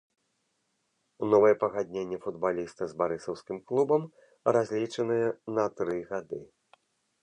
Новае 1.33 1.51
пагадненне 1.65 2.17
футбаліста 2.25 2.81
з 2.95 2.99
барысаўскім 3.03 3.57
клубам 3.71 4.03
разлічанае 4.57 5.23
на 5.57 5.65
тры 5.81 5.97
гады. 6.15 6.39